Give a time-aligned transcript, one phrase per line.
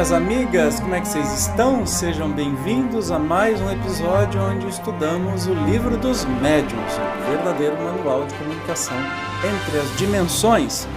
[0.00, 1.84] Minhas amigas, como é que vocês estão?
[1.84, 8.24] Sejam bem-vindos a mais um episódio onde estudamos o livro dos médiuns, o verdadeiro manual
[8.24, 10.88] de comunicação entre as dimensões.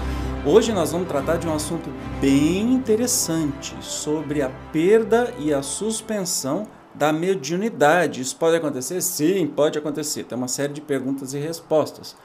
[0.45, 1.89] Hoje nós vamos tratar de um assunto
[2.21, 8.21] bem interessante sobre a perda e a suspensão da mediunidade.
[8.21, 9.01] Isso pode acontecer?
[9.01, 10.23] Sim, pode acontecer.
[10.23, 12.15] Tem uma série de perguntas e respostas.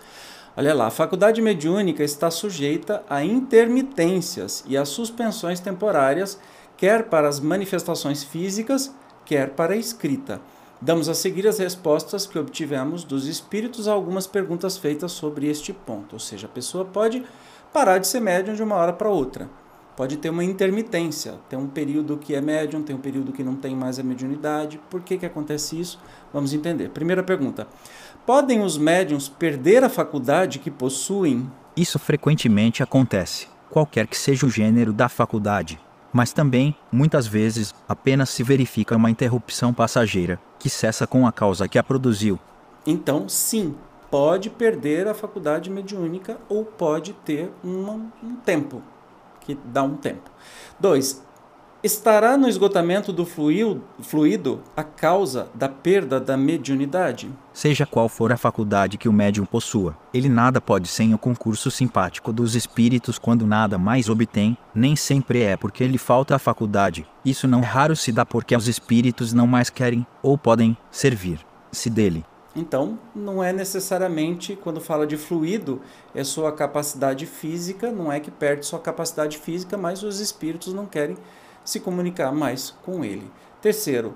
[0.56, 6.38] Olha lá, a faculdade mediúnica está sujeita a intermitências e a suspensões temporárias,
[6.78, 8.94] quer para as manifestações físicas,
[9.26, 10.40] quer para a escrita.
[10.80, 15.72] Damos a seguir as respostas que obtivemos dos espíritos a algumas perguntas feitas sobre este
[15.72, 16.12] ponto.
[16.12, 17.24] Ou seja, a pessoa pode
[17.72, 19.50] parar de ser médium de uma hora para outra.
[19.96, 23.56] Pode ter uma intermitência, tem um período que é médium, tem um período que não
[23.56, 24.80] tem mais a mediunidade.
[24.88, 25.98] Por que, que acontece isso?
[26.32, 26.90] Vamos entender.
[26.90, 27.66] Primeira pergunta:
[28.24, 31.50] Podem os médiums perder a faculdade que possuem?
[31.76, 35.80] Isso frequentemente acontece, qualquer que seja o gênero da faculdade.
[36.12, 41.68] Mas também, muitas vezes, apenas se verifica uma interrupção passageira, que cessa com a causa
[41.68, 42.38] que a produziu.
[42.86, 43.74] Então, sim,
[44.10, 48.82] pode perder a faculdade mediúnica ou pode ter uma, um tempo,
[49.40, 50.30] que dá um tempo.
[50.80, 51.22] Dois,
[51.82, 57.30] estará no esgotamento do fluido, a causa da perda da mediunidade?
[57.52, 61.70] Seja qual for a faculdade que o médium possua, ele nada pode sem o concurso
[61.70, 67.06] simpático dos espíritos quando nada mais obtém, nem sempre é porque lhe falta a faculdade.
[67.24, 72.24] Isso não raro se dá porque os espíritos não mais querem, ou podem, servir-se dele.
[72.56, 75.80] Então, não é necessariamente, quando fala de fluido,
[76.12, 80.84] é sua capacidade física, não é que perde sua capacidade física, mas os espíritos não
[80.84, 81.16] querem
[81.68, 83.30] se comunicar mais com ele.
[83.60, 84.14] Terceiro,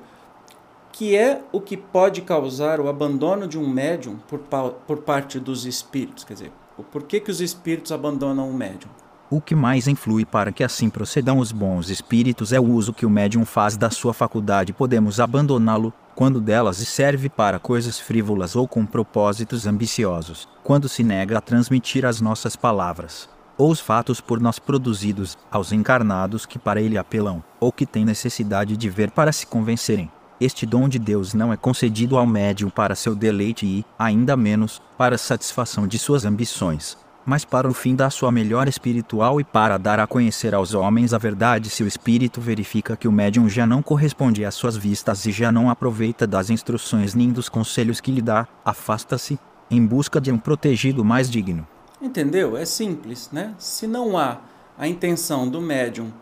[0.90, 4.38] que é o que pode causar o abandono de um médium por,
[4.86, 6.24] por parte dos espíritos?
[6.24, 6.52] Quer dizer,
[6.91, 8.91] por que, que os espíritos abandonam o médium?
[9.28, 13.04] O que mais influi para que assim procedam os bons espíritos é o uso que
[13.04, 14.72] o médium faz da sua faculdade.
[14.72, 21.36] Podemos abandoná-lo quando delas serve para coisas frívolas ou com propósitos ambiciosos, quando se nega
[21.36, 23.28] a transmitir as nossas palavras
[23.62, 28.04] ou os fatos por nós produzidos aos encarnados que para ele apelam, ou que têm
[28.04, 30.10] necessidade de ver para se convencerem.
[30.40, 34.82] Este dom de Deus não é concedido ao médium para seu deleite e, ainda menos,
[34.98, 39.44] para a satisfação de suas ambições, mas para o fim da sua melhor espiritual e
[39.44, 43.48] para dar a conhecer aos homens a verdade se o espírito verifica que o médium
[43.48, 48.00] já não corresponde às suas vistas e já não aproveita das instruções nem dos conselhos
[48.00, 49.38] que lhe dá, afasta-se,
[49.70, 51.64] em busca de um protegido mais digno.
[52.02, 52.56] Entendeu?
[52.56, 53.54] É simples, né?
[53.58, 54.40] Se não há
[54.76, 56.12] a intenção do médium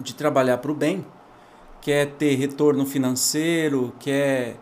[0.00, 1.04] de trabalhar para o bem,
[1.82, 4.56] quer ter retorno financeiro, quer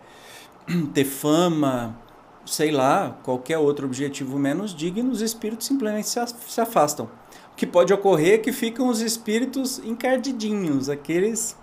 [0.93, 1.97] ter fama,
[2.45, 7.05] sei lá, qualquer outro objetivo menos digno, os espíritos simplesmente se afastam.
[7.53, 11.55] O que pode ocorrer é que ficam os espíritos encardidinhos, aqueles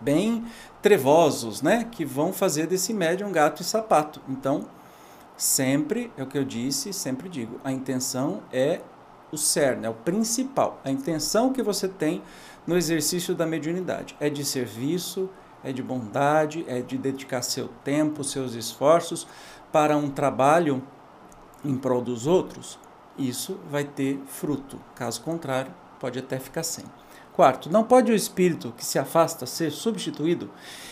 [0.00, 0.44] bem
[0.80, 1.88] trevosos, né?
[1.90, 4.20] Que vão fazer desse médium gato e sapato.
[4.28, 4.68] Então,
[5.36, 8.80] Sempre, é o que eu disse, sempre digo, a intenção é
[9.32, 10.80] o cerne, é o principal.
[10.84, 12.22] A intenção que você tem
[12.66, 15.28] no exercício da mediunidade é de serviço,
[15.62, 19.26] é de bondade, é de dedicar seu tempo, seus esforços
[19.72, 20.82] para um trabalho
[21.64, 22.78] em prol dos outros.
[23.18, 24.78] Isso vai ter fruto.
[24.94, 26.84] Caso contrário, pode até ficar sem.
[27.32, 30.50] Quarto, não pode o espírito que se afasta ser substituído?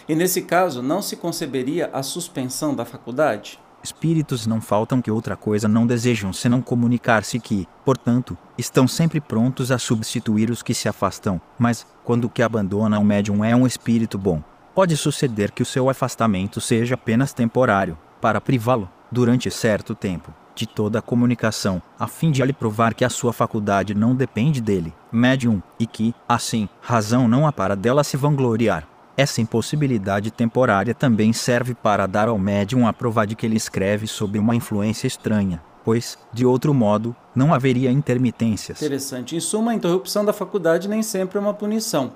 [0.08, 3.60] E nesse caso, não se conceberia a suspensão da faculdade?
[3.82, 9.72] Espíritos não faltam que outra coisa não desejam senão comunicar-se que, portanto, estão sempre prontos
[9.72, 13.66] a substituir os que se afastam, mas, quando o que abandona o médium é um
[13.66, 14.42] espírito bom,
[14.72, 20.66] pode suceder que o seu afastamento seja apenas temporário, para privá-lo, durante certo tempo, de
[20.66, 24.94] toda a comunicação, a fim de lhe provar que a sua faculdade não depende dele,
[25.10, 28.86] médium, e que, assim, razão não há para dela se vangloriar.
[29.14, 34.06] Essa impossibilidade temporária também serve para dar ao médium a prova de que ele escreve
[34.06, 38.80] sob uma influência estranha, pois, de outro modo, não haveria intermitências.
[38.80, 39.36] Interessante.
[39.36, 42.12] Em suma, a interrupção da faculdade nem sempre é uma punição.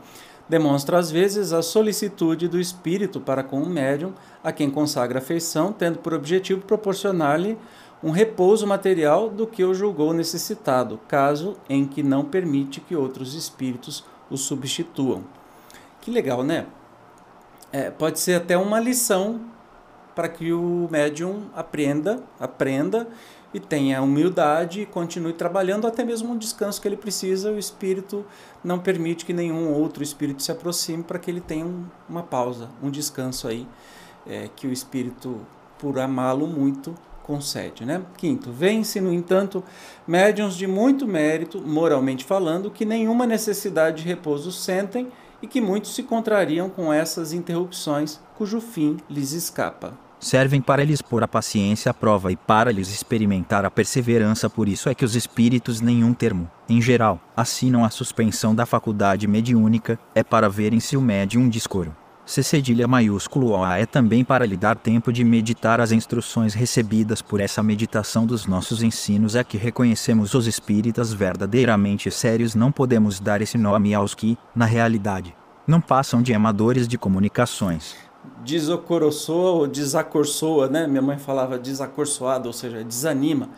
[0.49, 4.13] demonstra às vezes a solicitude do espírito para com o médium
[4.43, 7.59] a quem consagra afeição, tendo por objetivo proporcionar-lhe
[8.03, 13.35] um repouso material do que o julgou necessitado, caso em que não permite que outros
[13.35, 15.25] espíritos o substituam.
[16.01, 16.67] Que legal, né?
[17.77, 19.39] É, pode ser até uma lição
[20.15, 23.07] para que o médium aprenda, aprenda
[23.53, 27.53] e tenha humildade e continue trabalhando até mesmo um descanso que ele precisa.
[27.53, 28.25] O espírito
[28.65, 32.71] não permite que nenhum outro espírito se aproxime para que ele tenha um, uma pausa,
[32.83, 33.69] um descanso aí
[34.27, 35.39] é, que o espírito,
[35.79, 37.85] por amá-lo muito, concede.
[37.85, 38.01] Né?
[38.17, 39.63] Quinto, vence, no entanto,
[40.07, 45.13] médiums de muito mérito, moralmente falando, que nenhuma necessidade de repouso sentem
[45.43, 49.93] e que muitos se contrariam com essas interrupções, cujo fim lhes escapa.
[50.19, 54.67] Servem para lhes pôr a paciência à prova e para lhes experimentar a perseverança, por
[54.69, 59.99] isso é que os espíritos, nenhum termo, em geral, assinam a suspensão da faculdade mediúnica,
[60.15, 61.95] é para verem se o médium discoro
[62.27, 67.23] C cedilha maiúsculo A é também para lhe dar tempo de meditar as instruções recebidas
[67.23, 73.21] por essa meditação dos nossos ensinos é que reconhecemos os espíritas verdadeiramente sérios não podemos
[73.21, 75.37] dar esse nome aos que, na realidade,
[75.69, 77.95] não passam de amadores de comunicações.
[78.45, 80.89] Desocorossoa ou desacorçoa, né?
[80.89, 83.51] Minha mãe falava desacorçoado, ou seja, desanima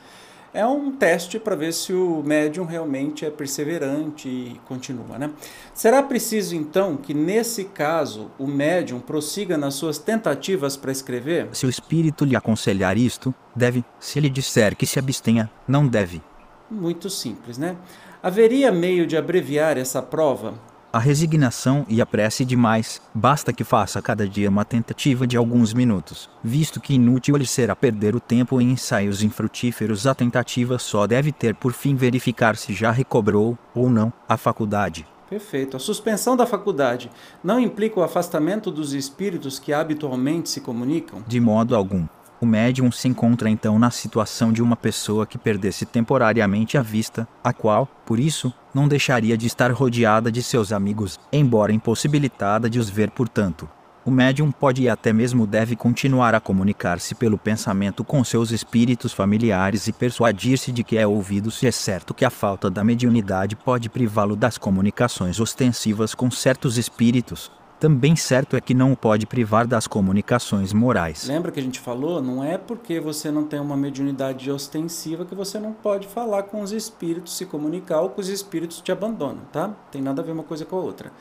[0.59, 5.17] é um teste para ver se o médium realmente é perseverante e continua.
[5.17, 5.31] Né?
[5.73, 11.49] Será preciso então que, nesse caso, o médium prossiga nas suas tentativas para escrever?
[11.53, 13.85] Se o espírito lhe aconselhar isto, deve.
[14.01, 16.21] Se ele disser que se abstenha, não deve.
[16.69, 17.77] Muito simples, né?
[18.21, 20.55] Haveria meio de abreviar essa prova?
[20.93, 25.75] A resignação e a prece demais, basta que faça cada dia uma tentativa de alguns
[25.75, 30.07] minutos, visto que inútil lhe será perder o tempo em ensaios infrutíferos.
[30.07, 35.07] A tentativa só deve ter por fim verificar se já recobrou, ou não, a faculdade.
[35.29, 35.77] Perfeito.
[35.77, 37.11] A suspensão da faculdade
[37.45, 41.23] não implica o afastamento dos espíritos que habitualmente se comunicam?
[41.27, 42.07] De modo algum.
[42.41, 47.27] O médium se encontra então na situação de uma pessoa que perdesse temporariamente a vista,
[47.43, 52.79] a qual, por isso, não deixaria de estar rodeada de seus amigos, embora impossibilitada de
[52.79, 53.69] os ver portanto.
[54.05, 59.13] O médium pode e até mesmo deve continuar a comunicar-se pelo pensamento com seus espíritos
[59.13, 63.57] familiares e persuadir-se de que é ouvido se é certo que a falta da mediunidade
[63.57, 69.67] pode privá-lo das comunicações ostensivas com certos espíritos, também certo é que não pode privar
[69.67, 71.27] das comunicações morais.
[71.27, 72.21] Lembra que a gente falou?
[72.21, 76.61] Não é porque você não tem uma mediunidade ostensiva que você não pode falar com
[76.61, 79.71] os espíritos, se comunicar ou que os espíritos te abandonam, tá?
[79.91, 81.13] Tem nada a ver uma coisa com a outra.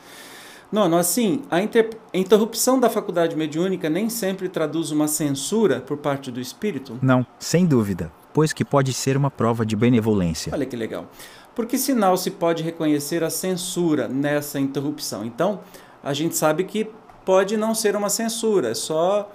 [0.70, 1.90] Nono, assim, a inter...
[2.12, 6.98] interrupção da faculdade mediúnica nem sempre traduz uma censura por parte do espírito?
[7.00, 10.52] Não, sem dúvida, pois que pode ser uma prova de benevolência.
[10.52, 11.06] Olha que legal.
[11.54, 15.24] Por que sinal se pode reconhecer a censura nessa interrupção?
[15.24, 15.60] Então,
[16.02, 16.90] a gente sabe que
[17.24, 19.30] pode não ser uma censura, é só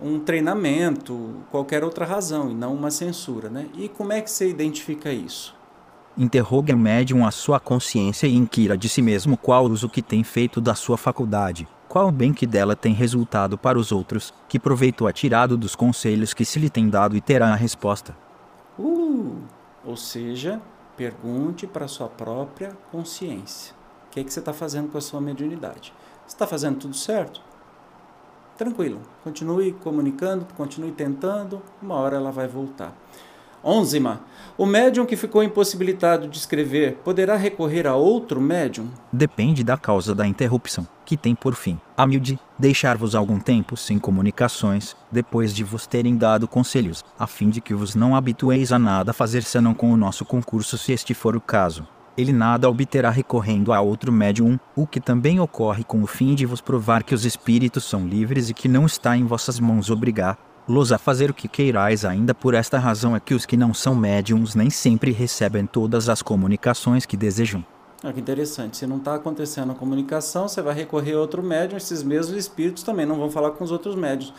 [0.00, 3.48] um treinamento, qualquer outra razão, e não uma censura.
[3.48, 3.66] Né?
[3.74, 5.54] E como é que você identifica isso?
[6.16, 10.22] Interrogue o médium a sua consciência e inquira de si mesmo qual uso que tem
[10.22, 15.08] feito da sua faculdade, qual bem que dela tem resultado para os outros, que proveito
[15.08, 18.16] é tirado dos conselhos que se lhe tem dado e terá a resposta.
[18.78, 19.38] Uh,
[19.84, 20.60] ou seja,
[20.96, 23.74] pergunte para sua própria consciência
[24.14, 25.92] que, é que você está fazendo com a sua mediunidade.
[26.24, 27.40] Você está fazendo tudo certo?
[28.56, 32.96] Tranquilo, continue comunicando, continue tentando, uma hora ela vai voltar.
[33.62, 34.20] Onzima.
[34.56, 38.88] O médium que ficou impossibilitado de escrever poderá recorrer a outro médium?
[39.12, 43.98] Depende da causa da interrupção, que tem por fim, a de deixar-vos algum tempo sem
[43.98, 48.78] comunicações, depois de vos terem dado conselhos, a fim de que vos não habitueis a
[48.78, 51.84] nada fazer senão com o nosso concurso se este for o caso
[52.16, 56.46] ele nada obterá recorrendo a outro médium, o que também ocorre com o fim de
[56.46, 60.92] vos provar que os espíritos são livres e que não está em vossas mãos obrigar-los
[60.92, 62.04] a fazer o que queirais.
[62.04, 66.08] Ainda por esta razão é que os que não são médiums nem sempre recebem todas
[66.08, 67.64] as comunicações que desejam.
[68.06, 68.76] Ah, que interessante.
[68.76, 72.82] Se não está acontecendo a comunicação, você vai recorrer a outro médium, esses mesmos espíritos
[72.82, 74.30] também não vão falar com os outros médios.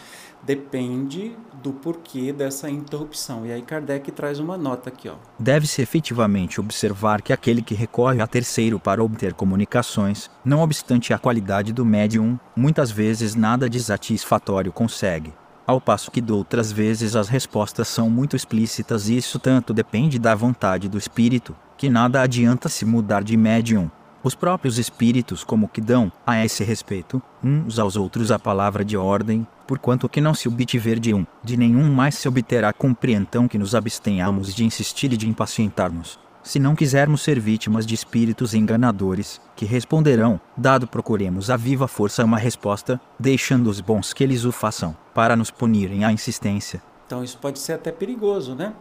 [0.45, 3.45] Depende do porquê dessa interrupção.
[3.45, 5.09] E aí Kardec traz uma nota aqui.
[5.09, 5.15] Ó.
[5.39, 11.17] Deve-se efetivamente observar que aquele que recorre a terceiro para obter comunicações, não obstante a
[11.17, 15.33] qualidade do médium, muitas vezes nada de satisfatório consegue.
[15.65, 20.19] Ao passo que de outras vezes as respostas são muito explícitas e isso tanto depende
[20.19, 23.89] da vontade do espírito, que nada adianta se mudar de médium.
[24.21, 28.95] Os próprios espíritos como que dão, a esse respeito, uns aos outros a palavra de
[28.95, 33.57] ordem, porquanto que não se obtiver de um, de nenhum mais se obterá compreensão que
[33.57, 36.19] nos abstenhamos de insistir e de impacientar-nos.
[36.45, 42.23] se não quisermos ser vítimas de espíritos enganadores, que responderão, dado procuremos a viva força
[42.23, 46.83] uma resposta, deixando os bons que eles o façam, para nos punirem a insistência.
[47.07, 48.73] Então isso pode ser até perigoso, né?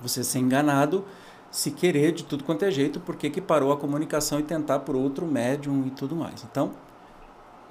[0.00, 1.04] Você ser enganado,
[1.50, 4.94] se querer de tudo quanto é jeito, porque que parou a comunicação e tentar por
[4.94, 6.46] outro médium e tudo mais.
[6.48, 6.70] Então,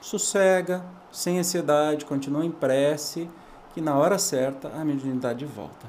[0.01, 3.29] sossega, sem ansiedade, continua em prece,
[3.73, 5.87] que na hora certa a mediunidade volta.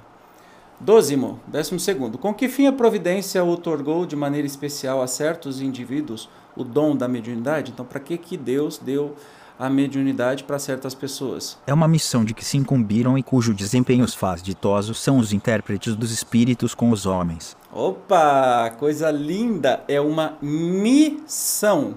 [0.79, 2.19] Dozimo, décimo segundo.
[2.19, 7.09] Com que fim a providência outorgou de maneira especial a certos indivíduos o dom da
[7.09, 7.71] mediunidade?
[7.73, 9.15] Então, para que, que Deus deu
[9.59, 11.57] a mediunidade para certas pessoas?
[11.69, 15.33] É uma missão de que se incumbiram e cujo desempenho os faz ditosos são os
[15.33, 17.57] intérpretes dos espíritos com os homens.
[17.73, 19.85] Opa, coisa linda!
[19.87, 21.95] É uma missão.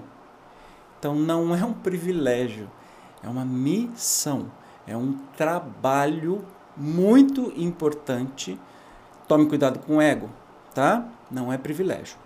[1.06, 2.68] Então, não é um privilégio,
[3.22, 4.50] é uma missão.
[4.86, 6.44] É um trabalho
[6.76, 8.58] muito importante
[9.28, 10.30] Tome cuidado com o ego,
[10.72, 11.04] tá?
[11.28, 12.16] Não é privilégio.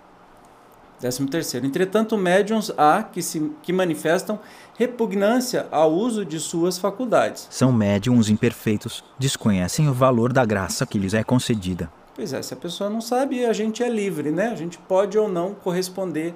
[0.99, 1.65] Décimo terceiro.
[1.65, 4.39] Entretanto, médiums há que, se, que manifestam
[4.77, 7.47] repugnância ao uso de suas faculdades.
[7.49, 11.91] São médiums imperfeitos, desconhecem o valor da graça que lhes é concedida.
[12.15, 14.49] Pois é, se a pessoa não sabe, a gente é livre, né?
[14.49, 16.35] A gente pode ou não corresponder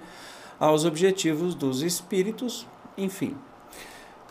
[0.60, 3.36] aos objetivos dos espíritos, enfim.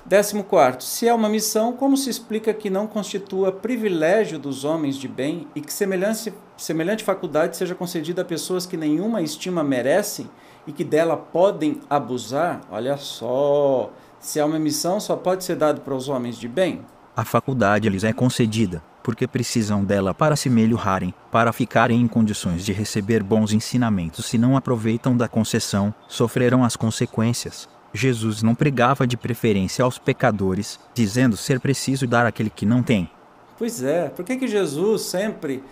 [0.07, 4.97] Décimo quarto, se é uma missão, como se explica que não constitua privilégio dos homens
[4.97, 10.28] de bem e que semelhante, semelhante faculdade seja concedida a pessoas que nenhuma estima merecem
[10.66, 12.61] e que dela podem abusar?
[12.71, 13.90] Olha só,
[14.21, 16.85] se é uma missão, só pode ser dado para os homens de bem?
[17.16, 22.64] A faculdade lhes é concedida, porque precisam dela para se melhorarem, para ficarem em condições
[22.64, 24.25] de receber bons ensinamentos.
[24.25, 27.68] Se não aproveitam da concessão, sofrerão as consequências.
[27.92, 33.11] Jesus não pregava de preferência aos pecadores, dizendo ser preciso dar àquele que não tem.
[33.58, 35.62] Pois é, por que, que Jesus sempre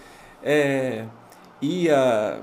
[0.42, 1.06] é,
[1.60, 2.42] ia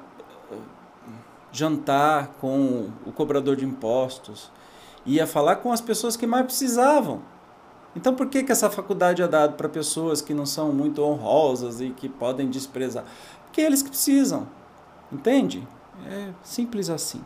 [1.51, 4.51] jantar com o cobrador de impostos,
[5.05, 7.21] ia falar com as pessoas que mais precisavam?
[7.99, 11.81] Então por que, que essa faculdade é dada para pessoas que não são muito honrosas
[11.81, 13.03] e que podem desprezar?
[13.43, 14.47] Porque eles que precisam,
[15.11, 15.67] entende?
[16.09, 17.21] É simples assim.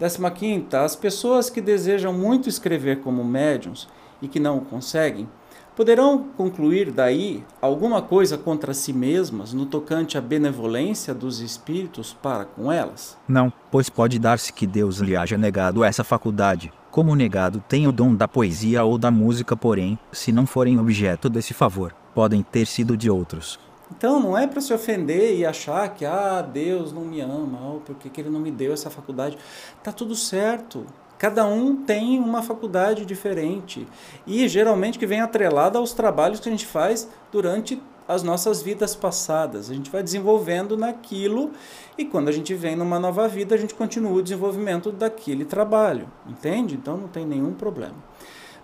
[0.00, 0.66] 15.
[0.74, 3.86] As pessoas que desejam muito escrever como médiums
[4.20, 5.28] e que não conseguem,
[5.76, 12.44] poderão concluir daí alguma coisa contra si mesmas no tocante à benevolência dos espíritos para
[12.44, 13.16] com elas?
[13.28, 17.92] Não, pois pode dar-se que Deus lhe haja negado essa faculdade, como negado tem o
[17.92, 22.66] dom da poesia ou da música, porém, se não forem objeto desse favor, podem ter
[22.66, 23.58] sido de outros.
[23.90, 27.80] Então não é para se ofender e achar que ah, Deus não me ama, ou
[27.80, 29.38] porque que ele não me deu essa faculdade.
[29.82, 30.84] Tá tudo certo.
[31.18, 33.86] Cada um tem uma faculdade diferente
[34.26, 38.94] e geralmente que vem atrelada aos trabalhos que a gente faz durante as nossas vidas
[38.94, 39.70] passadas.
[39.70, 41.52] A gente vai desenvolvendo naquilo
[41.96, 46.08] e quando a gente vem numa nova vida, a gente continua o desenvolvimento daquele trabalho,
[46.26, 46.74] entende?
[46.74, 47.96] Então não tem nenhum problema.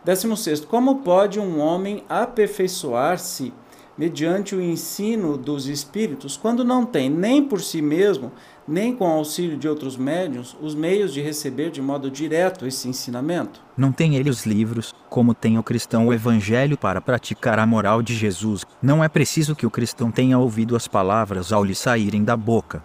[0.04, 3.52] Décimo sexto, como pode um homem aperfeiçoar-se
[3.97, 8.30] mediante o ensino dos espíritos, quando não tem nem por si mesmo,
[8.68, 13.60] nem com auxílio de outros médiuns, os meios de receber de modo direto esse ensinamento?
[13.76, 18.02] Não tem ele os livros, como tem o cristão o evangelho para praticar a moral
[18.02, 18.64] de Jesus.
[18.82, 22.84] Não é preciso que o cristão tenha ouvido as palavras ao lhe saírem da boca.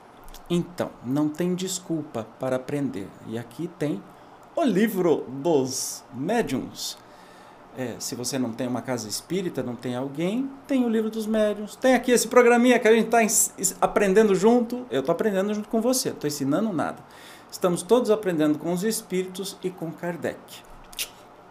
[0.50, 3.08] Então, não tem desculpa para aprender.
[3.28, 4.02] E aqui tem
[4.56, 6.98] o livro dos médiuns
[7.78, 11.26] é, se você não tem uma casa espírita, não tem alguém, tem o livro dos
[11.26, 11.76] médiuns.
[11.76, 14.86] Tem aqui esse programinha que a gente está aprendendo junto.
[14.92, 17.04] Eu estou aprendendo junto com você, estou ensinando nada.
[17.52, 20.40] Estamos todos aprendendo com os espíritos e com Kardec.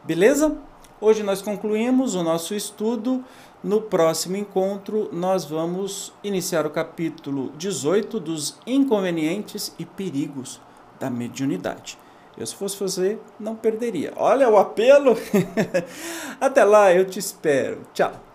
[0.04, 0.56] Beleza?
[1.00, 3.24] Hoje nós concluímos o nosso estudo.
[3.62, 10.60] No próximo encontro, nós vamos iniciar o capítulo 18 dos inconvenientes e perigos
[10.98, 11.96] da mediunidade.
[12.36, 14.12] Eu, se fosse você, não perderia.
[14.16, 15.16] Olha o apelo.
[16.40, 17.82] Até lá, eu te espero.
[17.92, 18.31] Tchau.